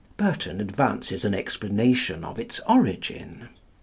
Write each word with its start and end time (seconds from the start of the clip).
Burton 0.17 0.59
advances 0.59 1.23
an 1.23 1.35
explanation 1.35 2.23
of 2.23 2.39
its 2.39 2.59
origin. 2.61 3.49